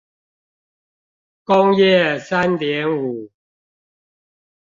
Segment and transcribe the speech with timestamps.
[1.43, 3.29] 工業三點五